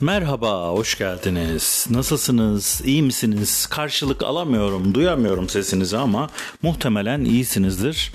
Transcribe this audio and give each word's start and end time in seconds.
Merhaba, 0.00 0.70
hoş 0.70 0.98
geldiniz. 0.98 1.86
Nasılsınız? 1.90 2.82
İyi 2.84 3.02
misiniz? 3.02 3.66
Karşılık 3.66 4.22
alamıyorum, 4.22 4.94
duyamıyorum 4.94 5.48
sesinizi 5.48 5.98
ama 5.98 6.30
muhtemelen 6.62 7.24
iyisinizdir. 7.24 8.12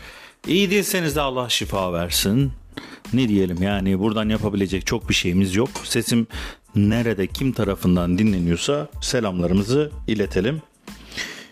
İyi 0.48 0.72
değilseniz 0.72 1.16
de 1.16 1.22
Allah 1.22 1.50
şifa 1.50 1.94
versin. 1.94 2.52
Ne 3.14 3.28
diyelim 3.30 3.64
yani 3.64 4.00
buradan 4.00 4.30
yapabilecek 4.30 4.86
çok 4.86 5.10
bir 5.10 5.14
şeyimiz 5.14 5.56
yok. 5.56 5.70
Sesim 5.84 6.28
nerede, 6.76 7.28
kim 7.28 7.52
tarafından 7.52 8.18
dinleniyorsa 8.18 8.88
selamlarımızı 9.02 9.92
iletelim. 10.08 10.62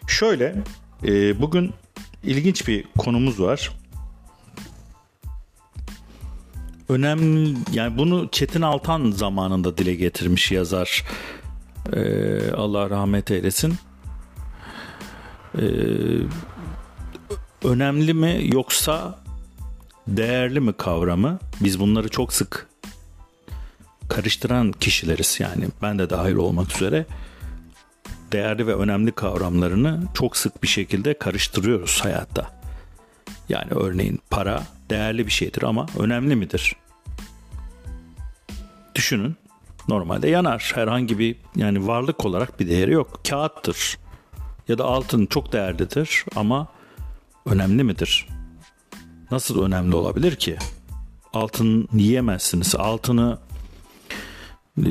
Şöyle, 0.08 0.56
e, 1.04 1.42
bugün 1.42 1.74
ilginç 2.24 2.68
bir 2.68 2.86
konumuz 2.98 3.40
var. 3.42 3.72
Önemli 6.92 7.58
yani 7.74 7.98
bunu 7.98 8.30
Çetin 8.32 8.62
Altan 8.62 9.12
zamanında 9.12 9.78
dile 9.78 9.96
getirmiş 9.96 10.52
yazar. 10.52 11.04
Ee, 11.94 12.52
Allah 12.52 12.90
rahmet 12.90 13.32
eylesin. 13.32 13.74
Ee, 15.56 15.62
önemli 17.64 18.14
mi 18.14 18.40
yoksa 18.54 19.20
değerli 20.08 20.60
mi 20.60 20.74
kavramı? 20.74 21.40
Biz 21.62 21.80
bunları 21.80 22.10
çok 22.10 22.34
sık 22.34 22.68
karıştıran 24.10 24.72
kişileriz 24.72 25.40
yani 25.40 25.66
ben 25.82 26.00
de 26.00 26.10
dahil 26.10 26.36
olmak 26.36 26.76
üzere 26.76 27.06
değerli 28.32 28.68
ve 28.68 28.76
önemli 28.76 29.12
kavramlarını 29.12 30.04
çok 30.14 30.38
sık 30.38 30.64
bir 30.64 30.68
şekilde 30.68 31.18
karıştırıyoruz 31.18 32.02
hayatta. 32.04 32.62
Yani 33.50 33.72
örneğin 33.72 34.20
para 34.30 34.64
değerli 34.90 35.26
bir 35.26 35.32
şeydir 35.32 35.64
ama 35.64 35.86
önemli 36.00 36.36
midir? 36.36 36.76
Düşünün. 39.02 39.36
Normalde 39.88 40.30
yanar. 40.30 40.72
Herhangi 40.76 41.20
bir 41.20 41.36
yani 41.56 41.88
varlık 41.88 42.26
olarak 42.26 42.60
bir 42.60 42.70
değeri 42.70 42.92
yok. 42.92 43.22
Kağıttır. 43.30 43.98
Ya 44.68 44.78
da 44.78 44.86
altın 44.86 45.26
çok 45.26 45.54
değerlidir 45.54 46.26
ama 46.36 46.68
önemli 47.46 47.84
midir? 47.84 48.28
Nasıl 49.32 49.64
önemli 49.64 49.96
olabilir 49.96 50.36
ki? 50.36 50.58
Altın 51.34 51.88
yiyemezsiniz. 51.94 52.76
Altını 52.76 53.40
e, 54.78 54.90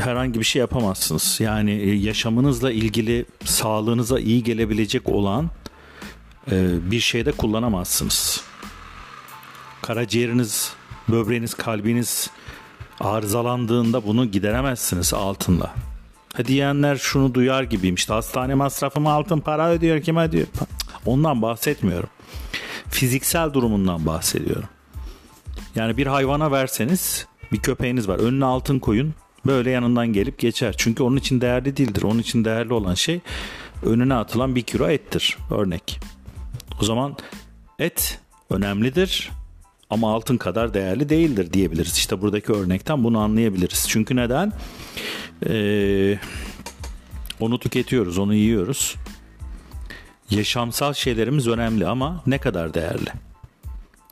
herhangi 0.00 0.40
bir 0.40 0.44
şey 0.44 0.60
yapamazsınız. 0.60 1.40
Yani 1.40 1.70
e, 1.70 1.94
yaşamınızla 1.94 2.72
ilgili 2.72 3.26
sağlığınıza 3.44 4.20
iyi 4.20 4.42
gelebilecek 4.42 5.08
olan 5.08 5.50
e, 6.50 6.90
bir 6.90 7.00
şeyde 7.00 7.32
kullanamazsınız. 7.32 8.44
Karaciğeriniz, 9.82 10.72
böbreğiniz, 11.08 11.54
kalbiniz 11.54 12.30
arızalandığında 13.00 14.06
bunu 14.06 14.24
gideremezsiniz 14.30 15.14
altınla. 15.14 15.74
Ha 16.34 16.44
diyenler 16.44 16.96
şunu 16.96 17.34
duyar 17.34 17.62
gibiyim 17.62 17.94
işte 17.94 18.12
hastane 18.12 18.54
masrafımı 18.54 19.10
altın 19.10 19.40
para 19.40 19.70
ödüyor 19.70 20.02
kim 20.02 20.16
ödüyor? 20.16 20.46
Ondan 21.06 21.42
bahsetmiyorum. 21.42 22.08
Fiziksel 22.88 23.52
durumundan 23.52 24.06
bahsediyorum. 24.06 24.68
Yani 25.74 25.96
bir 25.96 26.06
hayvana 26.06 26.50
verseniz 26.50 27.26
bir 27.52 27.58
köpeğiniz 27.58 28.08
var 28.08 28.18
önüne 28.18 28.44
altın 28.44 28.78
koyun 28.78 29.14
böyle 29.46 29.70
yanından 29.70 30.06
gelip 30.12 30.38
geçer. 30.38 30.74
Çünkü 30.78 31.02
onun 31.02 31.16
için 31.16 31.40
değerli 31.40 31.76
değildir. 31.76 32.02
Onun 32.02 32.18
için 32.18 32.44
değerli 32.44 32.72
olan 32.72 32.94
şey 32.94 33.20
önüne 33.82 34.14
atılan 34.14 34.56
bir 34.56 34.62
kilo 34.62 34.88
ettir 34.88 35.36
örnek. 35.50 36.00
O 36.80 36.84
zaman 36.84 37.16
et 37.78 38.20
önemlidir 38.50 39.30
ama 39.90 40.14
altın 40.14 40.36
kadar 40.36 40.74
değerli 40.74 41.08
değildir 41.08 41.52
diyebiliriz. 41.52 41.96
İşte 41.96 42.22
buradaki 42.22 42.52
örnekten 42.52 43.04
bunu 43.04 43.18
anlayabiliriz. 43.18 43.86
Çünkü 43.88 44.16
neden? 44.16 44.52
Ee, 45.48 46.18
onu 47.40 47.58
tüketiyoruz, 47.58 48.18
onu 48.18 48.34
yiyoruz. 48.34 48.94
Yaşamsal 50.30 50.92
şeylerimiz 50.92 51.48
önemli 51.48 51.86
ama 51.86 52.22
ne 52.26 52.38
kadar 52.38 52.74
değerli? 52.74 53.10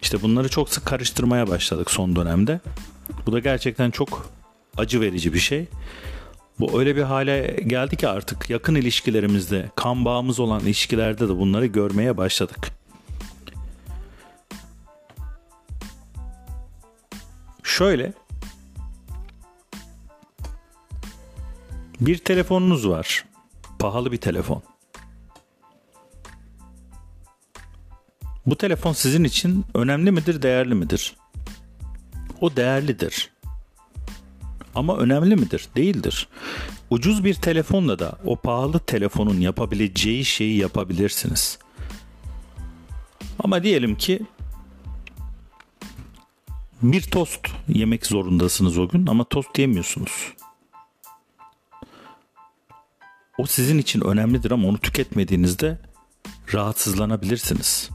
İşte 0.02 0.22
bunları 0.22 0.48
çok 0.48 0.68
sık 0.68 0.86
karıştırmaya 0.86 1.48
başladık 1.48 1.90
son 1.90 2.16
dönemde. 2.16 2.60
Bu 3.26 3.32
da 3.32 3.38
gerçekten 3.38 3.90
çok 3.90 4.30
acı 4.76 5.00
verici 5.00 5.34
bir 5.34 5.38
şey. 5.38 5.66
Bu 6.60 6.80
öyle 6.80 6.96
bir 6.96 7.02
hale 7.02 7.60
geldi 7.66 7.96
ki 7.96 8.08
artık 8.08 8.50
yakın 8.50 8.74
ilişkilerimizde, 8.74 9.70
kan 9.76 10.04
bağımız 10.04 10.40
olan 10.40 10.60
ilişkilerde 10.60 11.28
de 11.28 11.38
bunları 11.38 11.66
görmeye 11.66 12.16
başladık. 12.16 12.83
Şöyle 17.78 18.12
bir 22.00 22.18
telefonunuz 22.18 22.88
var. 22.88 23.24
Pahalı 23.78 24.12
bir 24.12 24.16
telefon. 24.16 24.62
Bu 28.46 28.56
telefon 28.56 28.92
sizin 28.92 29.24
için 29.24 29.64
önemli 29.74 30.10
midir, 30.10 30.42
değerli 30.42 30.74
midir? 30.74 31.16
O 32.40 32.56
değerlidir. 32.56 33.30
Ama 34.74 34.96
önemli 34.96 35.36
midir? 35.36 35.68
Değildir. 35.76 36.28
Ucuz 36.90 37.24
bir 37.24 37.34
telefonla 37.34 37.98
da 37.98 38.18
o 38.24 38.36
pahalı 38.36 38.78
telefonun 38.78 39.40
yapabileceği 39.40 40.24
şeyi 40.24 40.58
yapabilirsiniz. 40.58 41.58
Ama 43.38 43.62
diyelim 43.62 43.96
ki 43.96 44.26
bir 46.92 47.02
tost 47.02 47.40
yemek 47.68 48.06
zorundasınız 48.06 48.78
o 48.78 48.88
gün 48.88 49.06
ama 49.06 49.24
tost 49.24 49.58
yemiyorsunuz. 49.58 50.32
O 53.38 53.46
sizin 53.46 53.78
için 53.78 54.00
önemlidir 54.00 54.50
ama 54.50 54.68
onu 54.68 54.78
tüketmediğinizde 54.78 55.78
rahatsızlanabilirsiniz. 56.54 57.90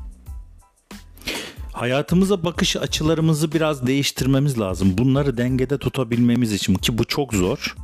Hayatımıza 1.73 2.44
bakış 2.44 2.75
açılarımızı 2.75 3.51
biraz 3.51 3.88
değiştirmemiz 3.88 4.59
lazım. 4.59 4.97
Bunları 4.97 5.38
dengede 5.38 5.78
tutabilmemiz 5.78 6.53
için 6.53 6.75
ki 6.75 6.97
bu 6.97 7.05
çok 7.05 7.33
zor. 7.33 7.75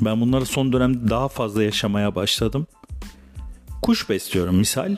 Ben 0.00 0.20
bunları 0.20 0.46
son 0.46 0.72
dönemde 0.72 1.10
daha 1.10 1.28
fazla 1.28 1.62
yaşamaya 1.62 2.14
başladım. 2.14 2.66
Kuş 3.82 4.08
besliyorum 4.08 4.56
misal. 4.56 4.96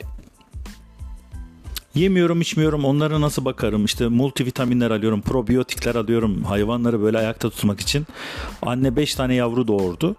Yemiyorum 1.95 2.41
içmiyorum 2.41 2.85
onlara 2.85 3.21
nasıl 3.21 3.45
bakarım 3.45 3.85
işte 3.85 4.07
multivitaminler 4.07 4.91
alıyorum 4.91 5.21
probiyotikler 5.21 5.95
alıyorum 5.95 6.43
hayvanları 6.43 7.01
böyle 7.01 7.17
ayakta 7.17 7.49
tutmak 7.49 7.79
için. 7.79 8.07
Anne 8.61 8.95
5 8.95 9.15
tane 9.15 9.35
yavru 9.35 9.67
doğurdu. 9.67 10.15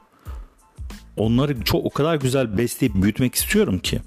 Onları 1.16 1.62
çok 1.64 1.84
o 1.84 1.90
kadar 1.90 2.16
güzel 2.16 2.58
besleyip 2.58 2.94
büyütmek 2.94 3.34
istiyorum 3.34 3.78
ki. 3.78 4.00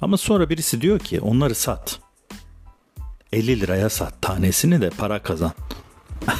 Ama 0.00 0.16
sonra 0.16 0.50
birisi 0.50 0.80
diyor 0.80 0.98
ki 0.98 1.20
onları 1.20 1.54
sat. 1.54 2.00
50 3.32 3.60
liraya 3.60 3.88
sat 3.88 4.22
tanesini 4.22 4.80
de 4.80 4.90
para 4.90 5.22
kazan. 5.22 5.52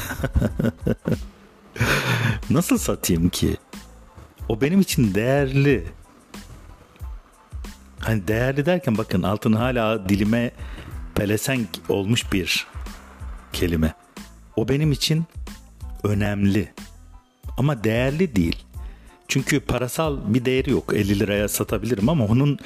Nasıl 2.50 2.78
satayım 2.78 3.28
ki? 3.28 3.56
O 4.48 4.60
benim 4.60 4.80
için 4.80 5.14
değerli. 5.14 5.97
Hani 8.08 8.28
değerli 8.28 8.66
derken 8.66 8.98
bakın 8.98 9.22
altın 9.22 9.52
hala 9.52 10.08
dilime 10.08 10.50
pelesenk 11.14 11.69
olmuş 11.88 12.32
bir 12.32 12.66
kelime. 13.52 13.94
O 14.56 14.69
benim 14.69 14.92
için 14.92 15.24
önemli. 16.04 16.72
Ama 17.58 17.84
değerli 17.84 18.36
değil. 18.36 18.64
Çünkü 19.28 19.60
parasal 19.60 20.34
bir 20.34 20.44
değeri 20.44 20.70
yok. 20.70 20.92
50 20.94 21.18
liraya 21.18 21.48
satabilirim 21.48 22.08
ama 22.08 22.26
onun 22.26 22.58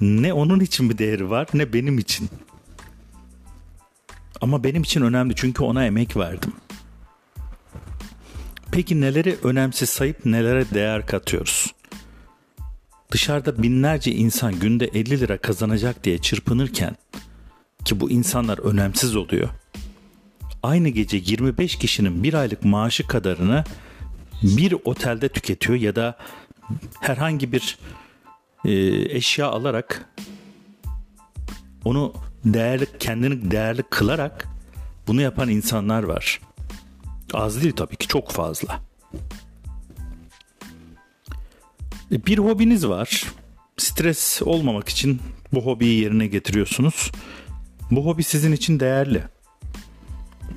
ne 0.00 0.32
onun 0.32 0.60
için 0.60 0.90
bir 0.90 0.98
değeri 0.98 1.30
var 1.30 1.48
ne 1.54 1.72
benim 1.72 1.98
için. 1.98 2.28
Ama 4.40 4.64
benim 4.64 4.82
için 4.82 5.02
önemli 5.02 5.34
çünkü 5.34 5.62
ona 5.62 5.86
emek 5.86 6.16
verdim. 6.16 6.52
Peki 8.72 9.00
neleri 9.00 9.36
önemsiz 9.42 9.90
sayıp 9.90 10.26
nelere 10.26 10.70
değer 10.70 11.06
katıyoruz? 11.06 11.75
Dışarıda 13.10 13.62
binlerce 13.62 14.12
insan 14.12 14.58
günde 14.60 14.86
50 14.86 15.20
lira 15.20 15.38
kazanacak 15.38 16.04
diye 16.04 16.18
çırpınırken 16.18 16.96
ki 17.84 18.00
bu 18.00 18.10
insanlar 18.10 18.58
önemsiz 18.58 19.16
oluyor. 19.16 19.48
Aynı 20.62 20.88
gece 20.88 21.16
25 21.16 21.76
kişinin 21.76 22.22
bir 22.22 22.34
aylık 22.34 22.64
maaşı 22.64 23.06
kadarını 23.06 23.64
bir 24.42 24.74
otelde 24.84 25.28
tüketiyor 25.28 25.78
ya 25.78 25.96
da 25.96 26.18
herhangi 27.00 27.52
bir 27.52 27.78
e, 28.64 28.72
eşya 29.16 29.48
alarak 29.48 30.08
onu 31.84 32.12
değerli 32.44 32.86
kendini 32.98 33.50
değerli 33.50 33.82
kılarak 33.82 34.48
bunu 35.06 35.20
yapan 35.20 35.48
insanlar 35.48 36.02
var. 36.02 36.40
Az 37.34 37.62
değil 37.62 37.76
tabii 37.76 37.96
ki 37.96 38.08
çok 38.08 38.30
fazla. 38.30 38.80
E, 42.12 42.26
bir 42.26 42.38
hobiniz 42.38 42.88
var. 42.88 43.24
Stres 43.76 44.42
olmamak 44.42 44.88
için 44.88 45.20
bu 45.52 45.66
hobiyi 45.66 46.00
yerine 46.00 46.26
getiriyorsunuz. 46.26 47.12
Bu 47.90 48.06
hobi 48.06 48.24
sizin 48.24 48.52
için 48.52 48.80
değerli. 48.80 49.22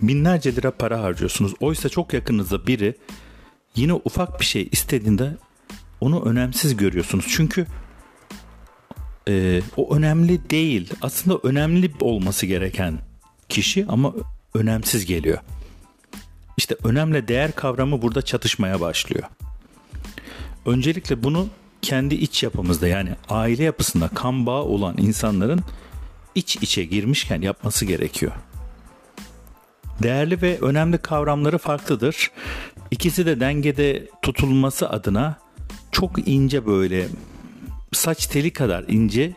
binlerce 0.02 0.56
lira 0.56 0.72
para 0.72 1.02
harcıyorsunuz. 1.02 1.54
Oysa 1.60 1.90
çok 1.90 2.14
yakınınızda 2.14 2.68
biri 2.68 2.96
yine 3.76 3.94
ufak 3.94 4.40
bir 4.40 4.46
şey 4.46 4.70
istediğinde 4.72 5.38
onu 6.02 6.26
önemsiz 6.26 6.78
görüyorsunuz. 6.78 7.26
Çünkü 7.30 7.66
e, 9.28 9.62
o 9.78 9.96
önemli 9.96 10.50
değil. 10.50 10.94
Aslında 11.02 11.40
önemli 11.44 11.92
olması 12.02 12.46
gereken 12.46 13.00
kişi 13.50 13.86
ama 13.90 14.14
önemsiz 14.54 15.06
geliyor. 15.06 15.40
İşte 16.58 16.76
önemli 16.84 17.28
değer 17.28 17.56
kavramı 17.56 18.02
burada 18.02 18.22
çatışmaya 18.22 18.80
başlıyor. 18.80 19.24
Öncelikle 20.70 21.24
bunu 21.24 21.48
kendi 21.82 22.16
iç 22.16 22.44
yapımızda 22.44 22.88
yani 22.88 23.10
aile 23.30 23.64
yapısında 23.64 24.08
kan 24.08 24.46
bağı 24.46 24.64
olan 24.64 24.96
insanların 24.98 25.62
iç 26.36 26.56
içe 26.56 26.84
girmişken 26.84 27.42
yapması 27.42 27.86
gerekiyor. 27.86 28.32
Değerli 30.04 30.42
ve 30.42 30.60
önemli 30.60 30.98
kavramları 30.98 31.58
farklıdır. 31.58 32.32
İkisi 32.92 33.26
de 33.26 33.40
dengede 33.40 34.10
tutulması 34.22 34.90
adına 34.90 35.40
çok 35.92 36.28
ince 36.28 36.66
böyle 36.66 37.08
saç 37.94 38.26
teli 38.26 38.54
kadar 38.54 38.86
ince 38.88 39.34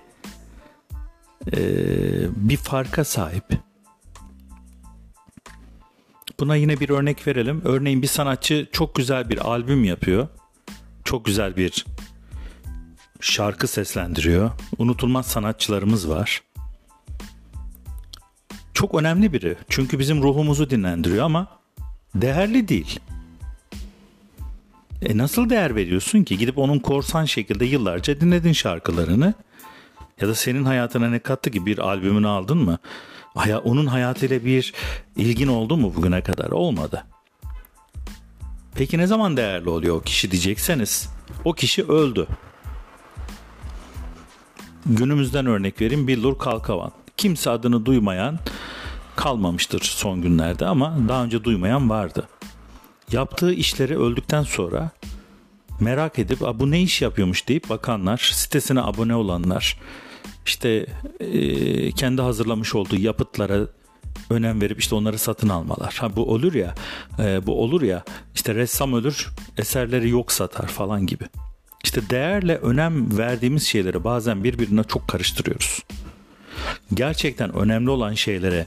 e, 1.52 1.58
bir 2.36 2.56
farka 2.56 3.04
sahip. 3.04 3.44
Buna 6.40 6.56
yine 6.56 6.80
bir 6.80 6.90
örnek 6.90 7.26
verelim. 7.26 7.62
Örneğin 7.64 8.02
bir 8.02 8.06
sanatçı 8.06 8.68
çok 8.72 8.94
güzel 8.94 9.30
bir 9.30 9.50
albüm 9.50 9.84
yapıyor. 9.84 10.28
Çok 11.12 11.24
güzel 11.24 11.56
bir 11.56 11.86
şarkı 13.20 13.68
seslendiriyor. 13.68 14.50
Unutulmaz 14.78 15.26
sanatçılarımız 15.26 16.08
var. 16.08 16.42
Çok 18.74 18.94
önemli 18.94 19.32
biri. 19.32 19.56
Çünkü 19.68 19.98
bizim 19.98 20.22
ruhumuzu 20.22 20.70
dinlendiriyor 20.70 21.24
ama 21.24 21.48
değerli 22.14 22.68
değil. 22.68 23.00
E 25.02 25.18
nasıl 25.18 25.50
değer 25.50 25.74
veriyorsun 25.76 26.24
ki? 26.24 26.38
Gidip 26.38 26.58
onun 26.58 26.78
korsan 26.78 27.24
şekilde 27.24 27.64
yıllarca 27.64 28.20
dinledin 28.20 28.52
şarkılarını. 28.52 29.34
Ya 30.20 30.28
da 30.28 30.34
senin 30.34 30.64
hayatına 30.64 31.10
ne 31.10 31.18
kattı 31.18 31.50
ki 31.50 31.66
bir 31.66 31.78
albümünü 31.78 32.28
aldın 32.28 32.58
mı? 32.58 32.78
Onun 33.64 33.86
hayatıyla 33.86 34.44
bir 34.44 34.74
ilgin 35.16 35.48
oldu 35.48 35.76
mu 35.76 35.94
bugüne 35.94 36.22
kadar? 36.22 36.50
Olmadı. 36.50 37.04
Peki 38.74 38.98
ne 38.98 39.06
zaman 39.06 39.36
değerli 39.36 39.68
oluyor 39.68 39.96
o 39.96 40.00
kişi 40.00 40.30
diyecekseniz 40.30 41.08
o 41.44 41.52
kişi 41.52 41.84
öldü. 41.84 42.26
Günümüzden 44.86 45.46
örnek 45.46 45.80
vereyim 45.80 46.08
Billur 46.08 46.38
Kalkavan. 46.38 46.92
Kimse 47.16 47.50
adını 47.50 47.86
duymayan 47.86 48.38
kalmamıştır 49.16 49.80
son 49.80 50.22
günlerde 50.22 50.66
ama 50.66 50.96
daha 51.08 51.24
önce 51.24 51.44
duymayan 51.44 51.90
vardı. 51.90 52.28
Yaptığı 53.12 53.52
işleri 53.52 53.98
öldükten 53.98 54.42
sonra 54.42 54.90
merak 55.80 56.18
edip 56.18 56.40
bu 56.40 56.70
ne 56.70 56.82
iş 56.82 57.02
yapıyormuş 57.02 57.48
deyip 57.48 57.70
bakanlar, 57.70 58.30
sitesine 58.32 58.80
abone 58.80 59.14
olanlar, 59.14 59.78
işte 60.46 60.86
e, 61.20 61.92
kendi 61.92 62.22
hazırlamış 62.22 62.74
olduğu 62.74 62.96
yapıtlara 62.96 63.66
önem 64.30 64.60
verip 64.60 64.80
işte 64.80 64.94
onları 64.94 65.18
satın 65.18 65.48
almalar. 65.48 65.96
Ha 66.00 66.16
bu 66.16 66.30
olur 66.32 66.54
ya, 66.54 66.74
e, 67.18 67.46
bu 67.46 67.62
olur 67.62 67.82
ya 67.82 68.04
işte 68.42 68.54
ressam 68.54 68.94
ölür, 68.94 69.28
eserleri 69.58 70.08
yok 70.08 70.32
satar 70.32 70.66
falan 70.66 71.06
gibi. 71.06 71.24
İşte 71.84 72.10
değerle 72.10 72.56
önem 72.56 73.18
verdiğimiz 73.18 73.66
şeyleri 73.66 74.04
bazen 74.04 74.44
birbirine 74.44 74.84
çok 74.84 75.08
karıştırıyoruz. 75.08 75.82
Gerçekten 76.94 77.54
önemli 77.54 77.90
olan 77.90 78.14
şeylere 78.14 78.66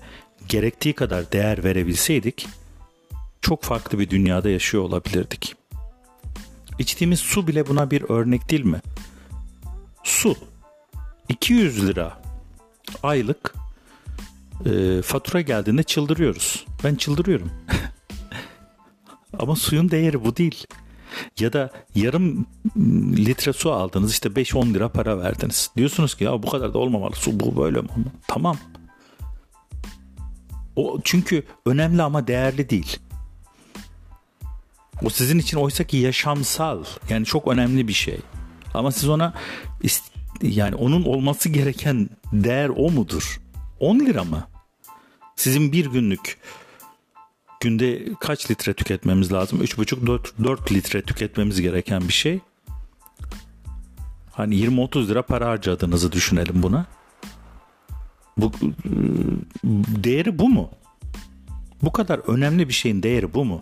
gerektiği 0.50 0.94
kadar 0.94 1.32
değer 1.32 1.64
verebilseydik 1.64 2.48
çok 3.42 3.64
farklı 3.64 4.00
bir 4.00 4.10
dünyada 4.10 4.50
yaşıyor 4.50 4.84
olabilirdik. 4.84 5.56
İçtiğimiz 6.80 7.20
su 7.20 7.48
bile 7.48 7.68
buna 7.68 7.92
bir 7.92 8.10
örnek 8.10 8.50
değil 8.50 8.66
mi? 8.66 8.82
Su 10.04 10.36
200 11.30 11.88
lira 11.88 12.22
aylık 13.04 13.54
e, 14.66 15.02
fatura 15.02 15.42
geldiğinde 15.42 15.84
çıldırıyoruz. 15.84 16.66
Ben 16.84 16.96
çıldırıyorum. 16.96 17.52
Ama 19.40 19.56
suyun 19.56 19.92
değeri 19.92 20.26
bu 20.26 20.38
değil. 20.38 20.68
Ya 21.40 21.54
da 21.54 21.70
yarım 21.96 22.46
litre 23.18 23.54
su 23.54 23.72
aldınız 23.72 24.12
işte 24.12 24.30
5-10 24.30 24.74
lira 24.74 24.90
para 24.90 25.20
verdiniz. 25.20 25.72
Diyorsunuz 25.78 26.16
ki 26.16 26.24
ya 26.24 26.44
bu 26.44 26.50
kadar 26.50 26.74
da 26.74 26.78
olmamalı 26.78 27.16
su 27.16 27.40
bu 27.40 27.58
böyle 27.58 27.82
mi? 27.82 27.90
Tamam. 28.28 28.58
O 30.76 31.00
çünkü 31.04 31.44
önemli 31.66 32.02
ama 32.02 32.28
değerli 32.28 32.70
değil. 32.70 32.98
O 35.04 35.10
sizin 35.10 35.40
için 35.40 35.58
oysa 35.58 35.84
ki 35.84 35.98
yaşamsal 35.98 36.84
yani 37.10 37.26
çok 37.26 37.48
önemli 37.48 37.88
bir 37.88 37.94
şey. 37.94 38.20
Ama 38.74 38.92
siz 38.92 39.10
ona 39.10 39.34
yani 40.42 40.76
onun 40.76 41.04
olması 41.04 41.50
gereken 41.50 42.10
değer 42.34 42.70
o 42.76 42.92
mudur? 42.92 43.42
10 43.80 44.00
lira 44.00 44.24
mı? 44.24 44.48
Sizin 45.36 45.72
bir 45.72 45.86
günlük 45.86 46.38
günde 47.66 48.06
kaç 48.20 48.52
litre 48.52 48.74
tüketmemiz 48.74 49.34
lazım? 49.34 49.62
3,5-4 49.62 50.74
litre 50.74 51.02
tüketmemiz 51.02 51.62
gereken 51.62 52.08
bir 52.08 52.14
şey. 52.14 52.40
Hani 54.32 54.56
20-30 54.56 55.08
lira 55.08 55.22
para 55.22 55.48
harcadığınızı 55.48 56.12
düşünelim 56.12 56.64
buna. 56.64 56.86
Bu 58.38 58.52
değeri 60.04 60.40
bu 60.40 60.50
mu? 60.50 60.70
Bu 61.82 61.92
kadar 61.92 62.20
önemli 62.20 62.68
bir 62.68 62.74
şeyin 62.74 63.04
değeri 63.04 63.34
bu 63.34 63.46
mu? 63.46 63.62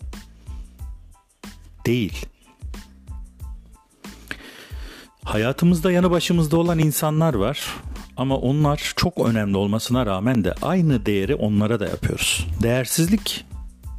Değil. 1.86 2.26
Hayatımızda 5.24 5.92
yanı 5.92 6.12
başımızda 6.12 6.58
olan 6.58 6.80
insanlar 6.80 7.34
var 7.34 7.68
ama 8.18 8.38
onlar 8.38 8.94
çok 8.96 9.20
önemli 9.20 9.58
olmasına 9.58 10.06
rağmen 10.06 10.44
de 10.44 10.54
aynı 10.62 11.06
değeri 11.06 11.36
onlara 11.36 11.80
da 11.80 11.86
yapıyoruz. 11.86 12.48
Değersizlik 12.64 13.46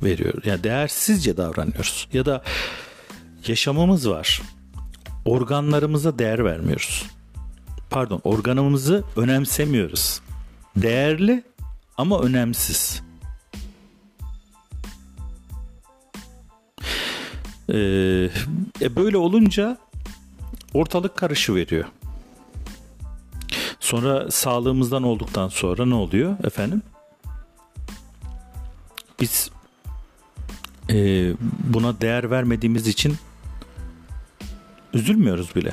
veriyor. 0.05 0.35
Yani 0.45 0.65
değersizce 0.65 1.37
davranıyoruz. 1.37 2.09
Ya 2.13 2.27
da 2.27 2.43
yaşamımız 3.47 4.11
var. 4.11 4.43
Organlarımıza 5.25 6.19
değer 6.19 6.45
vermiyoruz. 6.45 7.07
Pardon, 7.91 8.21
organımızı 8.25 9.05
önemsemiyoruz. 9.17 10.21
Değerli 10.77 11.45
ama 11.97 12.21
önemsiz. 12.21 13.03
Ee, 17.69 17.75
e 18.83 18.97
böyle 18.97 19.17
olunca 19.17 19.79
ortalık 20.75 21.17
karışı 21.17 21.55
veriyor. 21.55 21.85
Sonra 23.81 24.31
sağlığımızdan 24.31 25.03
olduktan 25.03 25.49
sonra 25.49 25.87
ne 25.87 25.95
oluyor 25.95 26.45
efendim? 26.45 26.83
Biz 29.21 29.51
e, 30.91 31.33
buna 31.65 32.01
değer 32.01 32.31
vermediğimiz 32.31 32.87
için 32.87 33.17
üzülmüyoruz 34.95 35.55
bile. 35.57 35.73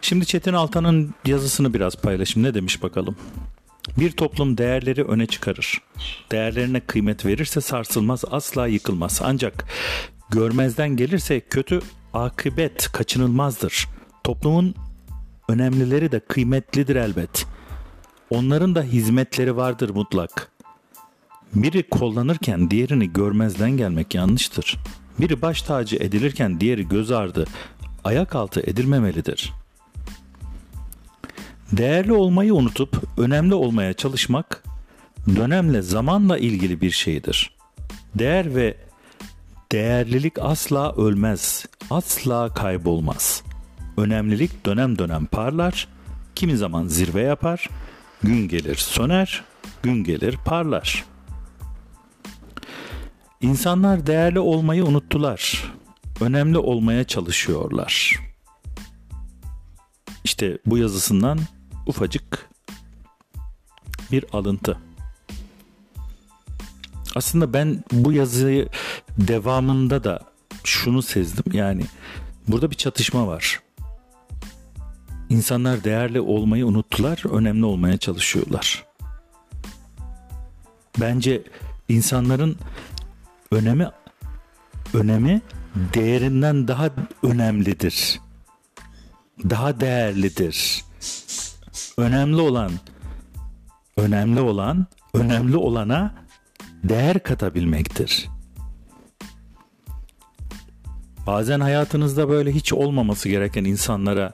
Şimdi 0.00 0.26
Çetin 0.26 0.52
Altan'ın 0.52 1.14
yazısını 1.26 1.74
biraz 1.74 1.96
paylaşayım. 1.96 2.48
Ne 2.48 2.54
demiş 2.54 2.82
bakalım. 2.82 3.16
Bir 3.98 4.10
toplum 4.10 4.58
değerleri 4.58 5.04
öne 5.04 5.26
çıkarır. 5.26 5.82
Değerlerine 6.32 6.80
kıymet 6.80 7.26
verirse 7.26 7.60
sarsılmaz, 7.60 8.24
asla 8.30 8.66
yıkılmaz. 8.66 9.20
Ancak 9.24 9.64
görmezden 10.30 10.96
gelirse 10.96 11.40
kötü 11.40 11.80
akıbet 12.14 12.92
kaçınılmazdır. 12.92 13.88
Toplumun 14.24 14.74
önemlileri 15.48 16.12
de 16.12 16.20
kıymetlidir 16.20 16.96
elbet. 16.96 17.46
Onların 18.30 18.74
da 18.74 18.82
hizmetleri 18.82 19.56
vardır 19.56 19.90
mutlak. 19.90 20.50
Biri 21.54 21.82
kullanırken 21.82 22.70
diğerini 22.70 23.12
görmezden 23.12 23.70
gelmek 23.70 24.14
yanlıştır. 24.14 24.76
Biri 25.20 25.42
baş 25.42 25.62
tacı 25.62 25.96
edilirken 25.96 26.60
diğeri 26.60 26.88
göz 26.88 27.10
ardı, 27.10 27.46
ayak 28.04 28.34
altı 28.34 28.60
edilmemelidir.'' 28.60 29.68
Değerli 31.72 32.12
olmayı 32.12 32.54
unutup 32.54 33.02
önemli 33.18 33.54
olmaya 33.54 33.92
çalışmak 33.92 34.64
dönemle 35.36 35.82
zamanla 35.82 36.38
ilgili 36.38 36.80
bir 36.80 36.90
şeydir. 36.90 37.50
Değer 38.14 38.54
ve 38.54 38.76
değerlilik 39.72 40.38
asla 40.38 40.92
ölmez, 40.96 41.66
asla 41.90 42.54
kaybolmaz. 42.54 43.42
Önemlilik 43.96 44.66
dönem 44.66 44.98
dönem 44.98 45.26
parlar, 45.26 45.88
kimi 46.34 46.56
zaman 46.56 46.86
zirve 46.86 47.22
yapar, 47.22 47.68
gün 48.22 48.48
gelir 48.48 48.76
söner, 48.76 49.44
gün 49.82 50.04
gelir 50.04 50.36
parlar. 50.44 51.04
İnsanlar 53.40 54.06
değerli 54.06 54.40
olmayı 54.40 54.84
unuttular. 54.84 55.72
Önemli 56.20 56.58
olmaya 56.58 57.04
çalışıyorlar. 57.04 58.20
İşte 60.24 60.58
bu 60.66 60.78
yazısından 60.78 61.38
ufacık 61.86 62.48
bir 64.12 64.24
alıntı. 64.32 64.78
Aslında 67.14 67.52
ben 67.52 67.84
bu 67.92 68.12
yazıyı 68.12 68.68
devamında 69.18 70.04
da 70.04 70.20
şunu 70.64 71.02
sezdim. 71.02 71.52
Yani 71.52 71.82
burada 72.48 72.70
bir 72.70 72.76
çatışma 72.76 73.26
var. 73.26 73.60
İnsanlar 75.30 75.84
değerli 75.84 76.20
olmayı 76.20 76.66
unuttular, 76.66 77.22
önemli 77.32 77.64
olmaya 77.64 77.96
çalışıyorlar. 77.96 78.84
Bence 81.00 81.42
insanların 81.88 82.56
önemi 83.50 83.88
önemi 84.94 85.42
değerinden 85.94 86.68
daha 86.68 86.90
önemlidir. 87.22 88.20
Daha 89.50 89.80
değerlidir. 89.80 90.84
Önemli 91.96 92.40
olan 92.40 92.72
önemli 93.96 94.40
olan 94.40 94.86
önemli 95.14 95.56
olana 95.56 96.14
değer 96.84 97.22
katabilmektir. 97.22 98.28
Bazen 101.26 101.60
hayatınızda 101.60 102.28
böyle 102.28 102.52
hiç 102.52 102.72
olmaması 102.72 103.28
gereken 103.28 103.64
insanlara 103.64 104.32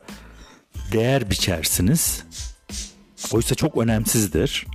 değer 0.95 1.31
biçersiniz. 1.31 2.25
Oysa 3.33 3.55
çok 3.55 3.77
önemsizdir. 3.77 4.67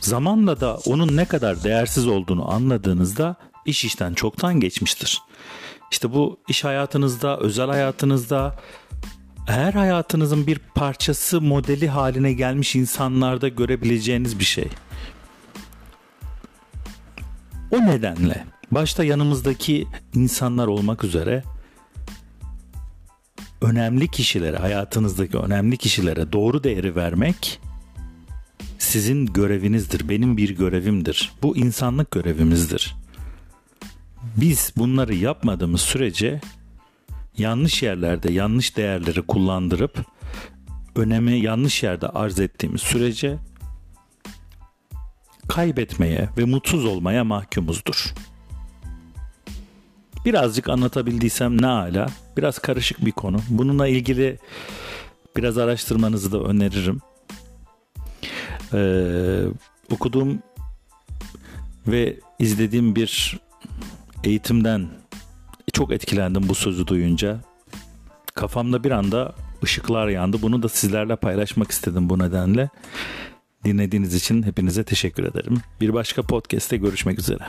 Zamanla 0.00 0.60
da 0.60 0.76
onun 0.76 1.16
ne 1.16 1.24
kadar 1.24 1.64
değersiz 1.64 2.06
olduğunu 2.06 2.52
anladığınızda 2.52 3.36
iş 3.66 3.84
işten 3.84 4.14
çoktan 4.14 4.60
geçmiştir. 4.60 5.22
İşte 5.90 6.12
bu 6.12 6.40
iş 6.48 6.64
hayatınızda, 6.64 7.38
özel 7.38 7.66
hayatınızda, 7.66 8.58
eğer 9.48 9.72
hayatınızın 9.72 10.46
bir 10.46 10.58
parçası 10.58 11.40
modeli 11.40 11.88
haline 11.88 12.32
gelmiş 12.32 12.76
insanlarda 12.76 13.48
görebileceğiniz 13.48 14.38
bir 14.38 14.44
şey. 14.44 14.68
O 17.70 17.76
nedenle 17.76 18.44
başta 18.70 19.04
yanımızdaki 19.04 19.86
insanlar 20.14 20.66
olmak 20.66 21.04
üzere 21.04 21.42
önemli 23.64 24.08
kişilere, 24.08 24.56
hayatınızdaki 24.56 25.38
önemli 25.38 25.76
kişilere 25.76 26.32
doğru 26.32 26.64
değeri 26.64 26.96
vermek 26.96 27.60
sizin 28.78 29.26
görevinizdir. 29.26 30.08
Benim 30.08 30.36
bir 30.36 30.50
görevimdir. 30.50 31.32
Bu 31.42 31.56
insanlık 31.56 32.10
görevimizdir. 32.10 32.94
Biz 34.36 34.72
bunları 34.76 35.14
yapmadığımız 35.14 35.80
sürece 35.80 36.40
yanlış 37.38 37.82
yerlerde 37.82 38.32
yanlış 38.32 38.76
değerleri 38.76 39.22
kullandırıp 39.22 40.06
önemi 40.96 41.40
yanlış 41.40 41.82
yerde 41.82 42.08
arz 42.08 42.40
ettiğimiz 42.40 42.80
sürece 42.80 43.38
kaybetmeye 45.48 46.28
ve 46.38 46.44
mutsuz 46.44 46.84
olmaya 46.84 47.24
mahkumuzdur. 47.24 48.14
Birazcık 50.24 50.68
anlatabildiysem 50.68 51.62
ne 51.62 51.66
ala. 51.66 52.06
Biraz 52.36 52.58
karışık 52.58 53.04
bir 53.06 53.12
konu. 53.12 53.40
Bununla 53.48 53.88
ilgili 53.88 54.38
biraz 55.36 55.58
araştırmanızı 55.58 56.32
da 56.32 56.40
öneririm. 56.40 57.00
Ee, 58.72 59.44
okuduğum 59.90 60.38
ve 61.86 62.16
izlediğim 62.38 62.96
bir 62.96 63.40
eğitimden 64.24 64.88
çok 65.72 65.92
etkilendim 65.92 66.48
bu 66.48 66.54
sözü 66.54 66.86
duyunca. 66.86 67.40
Kafamda 68.34 68.84
bir 68.84 68.90
anda 68.90 69.34
ışıklar 69.64 70.08
yandı. 70.08 70.42
Bunu 70.42 70.62
da 70.62 70.68
sizlerle 70.68 71.16
paylaşmak 71.16 71.70
istedim 71.70 72.08
bu 72.08 72.18
nedenle. 72.18 72.68
Dinlediğiniz 73.64 74.14
için 74.14 74.42
hepinize 74.42 74.84
teşekkür 74.84 75.24
ederim. 75.24 75.56
Bir 75.80 75.94
başka 75.94 76.22
podcast'te 76.22 76.76
görüşmek 76.76 77.18
üzere. 77.18 77.44